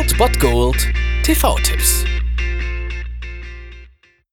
Old 0.00 0.16
Bot 0.16 0.40
Gold 0.40 0.88
TV-Tipps. 1.24 2.06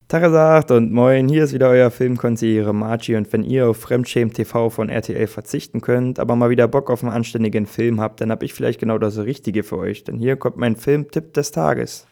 Tagesagt 0.07 0.71
und 0.71 0.93
moin, 0.93 1.27
hier 1.27 1.43
ist 1.43 1.53
wieder 1.53 1.67
euer 1.67 1.91
Filmkonsigliere 1.91 2.73
Margie 2.73 3.17
und 3.17 3.33
wenn 3.33 3.43
ihr 3.43 3.67
auf 3.67 3.75
Fremdschämen 3.75 4.33
TV 4.33 4.69
von 4.69 4.87
RTL 4.87 5.27
verzichten 5.27 5.81
könnt, 5.81 6.19
aber 6.19 6.37
mal 6.37 6.49
wieder 6.49 6.69
Bock 6.69 6.89
auf 6.89 7.03
einen 7.03 7.11
anständigen 7.11 7.65
Film 7.65 7.99
habt, 7.99 8.21
dann 8.21 8.31
hab 8.31 8.43
ich 8.43 8.53
vielleicht 8.53 8.79
genau 8.79 8.97
das 8.97 9.17
Richtige 9.17 9.63
für 9.63 9.77
euch, 9.77 10.05
denn 10.05 10.17
hier 10.17 10.37
kommt 10.37 10.55
mein 10.55 10.77
Filmtipp 10.77 11.33
des 11.33 11.51
Tages. 11.51 12.07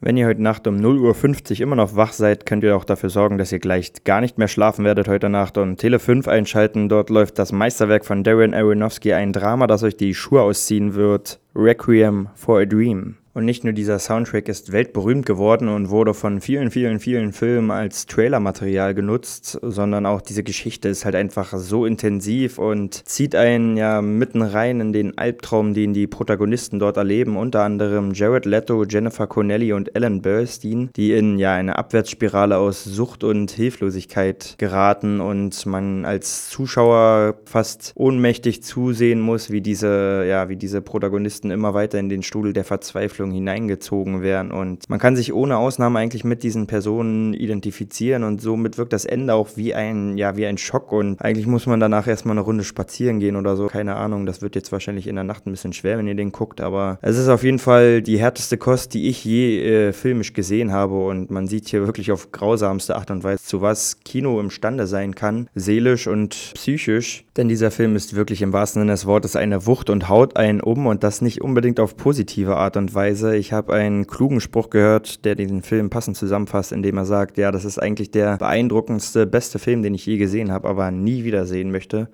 Wenn 0.00 0.16
ihr 0.16 0.26
heute 0.26 0.42
Nacht 0.42 0.66
um 0.66 0.74
0.50 0.74 1.52
Uhr 1.52 1.60
immer 1.60 1.76
noch 1.76 1.94
wach 1.94 2.12
seid, 2.14 2.46
könnt 2.46 2.64
ihr 2.64 2.76
auch 2.76 2.84
dafür 2.84 3.10
sorgen, 3.10 3.38
dass 3.38 3.52
ihr 3.52 3.60
gleich 3.60 3.92
gar 4.02 4.20
nicht 4.20 4.38
mehr 4.38 4.48
schlafen 4.48 4.84
werdet 4.84 5.06
heute 5.06 5.28
Nacht 5.28 5.56
und 5.56 5.76
Tele 5.76 6.00
5 6.00 6.26
einschalten. 6.26 6.88
Dort 6.88 7.10
läuft 7.10 7.38
das 7.38 7.52
Meisterwerk 7.52 8.04
von 8.04 8.24
Darren 8.24 8.54
Aronofsky, 8.54 9.12
ein 9.12 9.32
Drama, 9.32 9.68
das 9.68 9.84
euch 9.84 9.96
die 9.96 10.14
Schuhe 10.14 10.42
ausziehen 10.42 10.94
wird. 10.94 11.38
Requiem 11.54 12.28
for 12.34 12.60
a 12.60 12.64
Dream. 12.64 13.16
Und 13.34 13.46
nicht 13.46 13.64
nur 13.64 13.72
dieser 13.72 13.98
Soundtrack 13.98 14.48
ist 14.48 14.70
weltberühmt 14.70 15.26
geworden 15.26 15.68
und 15.68 15.90
wurde 15.90 16.14
von 16.14 16.40
vielen, 16.40 16.70
vielen, 16.70 17.00
vielen 17.00 17.32
Filmen 17.32 17.72
als 17.72 18.06
Trailermaterial 18.06 18.94
genutzt, 18.94 19.58
sondern 19.60 20.06
auch 20.06 20.20
diese 20.20 20.44
Geschichte 20.44 20.88
ist 20.88 21.04
halt 21.04 21.16
einfach 21.16 21.52
so 21.56 21.84
intensiv 21.84 22.60
und 22.60 22.94
zieht 23.08 23.34
einen 23.34 23.76
ja 23.76 24.02
mitten 24.02 24.40
rein 24.40 24.80
in 24.80 24.92
den 24.92 25.18
Albtraum, 25.18 25.74
den 25.74 25.94
die 25.94 26.06
Protagonisten 26.06 26.78
dort 26.78 26.96
erleben, 26.96 27.36
unter 27.36 27.62
anderem 27.62 28.12
Jared 28.14 28.46
Leto, 28.46 28.84
Jennifer 28.84 29.26
Connelly 29.26 29.72
und 29.72 29.96
Ellen 29.96 30.22
Burstyn, 30.22 30.90
die 30.94 31.12
in 31.12 31.36
ja 31.36 31.54
eine 31.54 31.76
Abwärtsspirale 31.76 32.56
aus 32.56 32.84
Sucht 32.84 33.24
und 33.24 33.50
Hilflosigkeit 33.50 34.54
geraten 34.58 35.20
und 35.20 35.66
man 35.66 36.04
als 36.04 36.50
Zuschauer 36.50 37.34
fast 37.46 37.94
ohnmächtig 37.96 38.62
zusehen 38.62 39.20
muss, 39.20 39.50
wie 39.50 39.60
diese, 39.60 40.24
ja, 40.28 40.48
wie 40.48 40.56
diese 40.56 40.80
Protagonisten 40.82 41.43
immer 41.50 41.74
weiter 41.74 41.98
in 41.98 42.08
den 42.08 42.22
Strudel 42.22 42.52
der 42.52 42.64
Verzweiflung 42.64 43.30
hineingezogen 43.30 44.22
werden. 44.22 44.50
Und 44.50 44.88
man 44.88 44.98
kann 44.98 45.16
sich 45.16 45.32
ohne 45.32 45.56
Ausnahme 45.56 45.98
eigentlich 45.98 46.24
mit 46.24 46.42
diesen 46.42 46.66
Personen 46.66 47.34
identifizieren 47.34 48.24
und 48.24 48.40
somit 48.40 48.78
wirkt 48.78 48.92
das 48.92 49.04
Ende 49.04 49.34
auch 49.34 49.50
wie 49.56 49.74
ein, 49.74 50.16
ja, 50.16 50.36
wie 50.36 50.46
ein 50.46 50.58
Schock. 50.58 50.92
Und 50.92 51.20
eigentlich 51.20 51.46
muss 51.46 51.66
man 51.66 51.80
danach 51.80 52.06
erstmal 52.06 52.34
eine 52.34 52.42
Runde 52.42 52.64
spazieren 52.64 53.20
gehen 53.20 53.36
oder 53.36 53.56
so. 53.56 53.66
Keine 53.66 53.96
Ahnung, 53.96 54.26
das 54.26 54.42
wird 54.42 54.54
jetzt 54.54 54.72
wahrscheinlich 54.72 55.06
in 55.06 55.14
der 55.14 55.24
Nacht 55.24 55.46
ein 55.46 55.50
bisschen 55.50 55.72
schwer, 55.72 55.98
wenn 55.98 56.06
ihr 56.06 56.14
den 56.14 56.32
guckt, 56.32 56.60
aber 56.60 56.98
es 57.02 57.18
ist 57.18 57.28
auf 57.28 57.42
jeden 57.42 57.58
Fall 57.58 58.02
die 58.02 58.18
härteste 58.18 58.58
Kost, 58.58 58.94
die 58.94 59.08
ich 59.08 59.24
je 59.24 59.88
äh, 59.88 59.92
filmisch 59.92 60.32
gesehen 60.32 60.72
habe. 60.72 61.04
Und 61.04 61.30
man 61.30 61.46
sieht 61.46 61.68
hier 61.68 61.86
wirklich 61.86 62.12
auf 62.12 62.32
grausamste 62.32 62.96
Art 62.96 63.10
und 63.10 63.24
Weise, 63.24 63.42
zu 63.42 63.60
was 63.60 64.00
Kino 64.04 64.40
imstande 64.40 64.86
sein 64.86 65.14
kann, 65.14 65.48
seelisch 65.54 66.06
und 66.06 66.52
psychisch. 66.54 67.24
Denn 67.36 67.48
dieser 67.48 67.70
Film 67.70 67.96
ist 67.96 68.14
wirklich 68.14 68.42
im 68.42 68.52
wahrsten 68.52 68.82
Sinne 68.82 68.92
des 68.92 69.06
Wortes 69.06 69.36
eine 69.36 69.66
Wucht 69.66 69.90
und 69.90 70.08
haut 70.08 70.36
einen 70.36 70.60
um 70.60 70.86
und 70.86 71.02
das 71.02 71.20
nicht 71.20 71.33
unbedingt 71.42 71.80
auf 71.80 71.96
positive 71.96 72.56
Art 72.56 72.76
und 72.76 72.94
Weise. 72.94 73.36
Ich 73.36 73.52
habe 73.52 73.74
einen 73.74 74.06
klugen 74.06 74.40
Spruch 74.40 74.70
gehört, 74.70 75.24
der 75.24 75.34
diesen 75.34 75.62
Film 75.62 75.90
passend 75.90 76.16
zusammenfasst, 76.16 76.72
indem 76.72 76.96
er 76.96 77.04
sagt, 77.04 77.38
ja, 77.38 77.50
das 77.52 77.64
ist 77.64 77.78
eigentlich 77.78 78.10
der 78.10 78.36
beeindruckendste, 78.36 79.26
beste 79.26 79.58
Film, 79.58 79.82
den 79.82 79.94
ich 79.94 80.06
je 80.06 80.16
gesehen 80.16 80.50
habe, 80.50 80.68
aber 80.68 80.90
nie 80.90 81.24
wieder 81.24 81.46
sehen 81.46 81.70
möchte. 81.70 82.08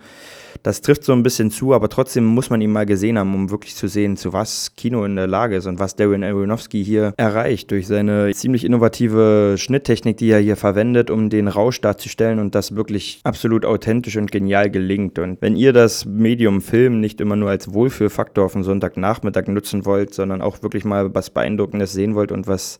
Das 0.62 0.82
trifft 0.82 1.04
so 1.04 1.12
ein 1.12 1.22
bisschen 1.22 1.50
zu, 1.50 1.72
aber 1.72 1.88
trotzdem 1.88 2.24
muss 2.24 2.50
man 2.50 2.60
ihn 2.60 2.72
mal 2.72 2.84
gesehen 2.84 3.18
haben, 3.18 3.34
um 3.34 3.50
wirklich 3.50 3.74
zu 3.76 3.88
sehen, 3.88 4.16
zu 4.16 4.32
was 4.32 4.74
Kino 4.76 5.04
in 5.04 5.16
der 5.16 5.26
Lage 5.26 5.56
ist 5.56 5.66
und 5.66 5.78
was 5.78 5.96
Darren 5.96 6.22
Aronofsky 6.22 6.84
hier 6.84 7.14
erreicht 7.16 7.70
durch 7.70 7.86
seine 7.86 8.32
ziemlich 8.34 8.64
innovative 8.64 9.54
Schnitttechnik, 9.56 10.18
die 10.18 10.30
er 10.30 10.40
hier 10.40 10.56
verwendet, 10.56 11.10
um 11.10 11.30
den 11.30 11.48
Rausch 11.48 11.80
darzustellen 11.80 12.38
und 12.38 12.54
das 12.54 12.76
wirklich 12.76 13.20
absolut 13.24 13.64
authentisch 13.64 14.16
und 14.16 14.30
genial 14.30 14.70
gelingt. 14.70 15.18
Und 15.18 15.40
wenn 15.40 15.56
ihr 15.56 15.72
das 15.72 16.04
Medium 16.04 16.60
Film 16.60 17.00
nicht 17.00 17.20
immer 17.20 17.36
nur 17.36 17.50
als 17.50 17.72
Wohlfühlfaktor 17.72 18.44
auf 18.44 18.52
den 18.52 18.62
Sonntagnachmittag 19.10 19.48
nutzen 19.48 19.84
wollt, 19.84 20.14
sondern 20.14 20.42
auch 20.42 20.62
wirklich 20.62 20.84
mal 20.84 21.14
was 21.14 21.30
Beeindruckendes 21.30 21.92
sehen 21.92 22.14
wollt 22.14 22.32
und 22.32 22.46
was 22.46 22.78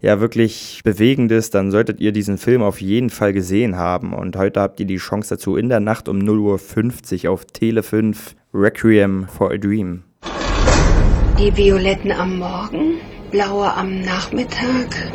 ja 0.00 0.20
wirklich 0.20 0.80
Bewegendes, 0.84 1.50
dann 1.50 1.70
solltet 1.70 2.00
ihr 2.00 2.12
diesen 2.12 2.36
Film 2.38 2.62
auf 2.62 2.80
jeden 2.80 3.10
Fall 3.10 3.32
gesehen 3.32 3.76
haben. 3.76 4.12
Und 4.12 4.36
heute 4.36 4.60
habt 4.60 4.80
ihr 4.80 4.86
die 4.86 4.96
Chance 4.96 5.36
dazu 5.36 5.56
in 5.56 5.68
der 5.68 5.80
Nacht 5.80 6.08
um 6.08 6.18
0.50 6.18 7.24
Uhr 7.26 7.32
auf 7.32 7.44
Tele 7.44 7.82
5 7.82 8.34
Requiem 8.52 9.28
for 9.28 9.52
a 9.52 9.56
Dream. 9.56 10.02
Die 11.38 11.56
Violetten 11.56 12.12
am 12.12 12.38
Morgen, 12.38 12.94
blaue 13.30 13.72
am 13.72 14.02
Nachmittag 14.02 15.12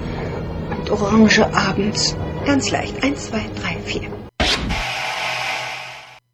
und 0.71 0.89
orange 0.89 1.45
abends. 1.53 2.15
Ganz 2.45 2.71
leicht. 2.71 3.03
Eins, 3.03 3.27
zwei, 3.27 3.41
drei, 3.61 3.77
vier. 3.85 4.09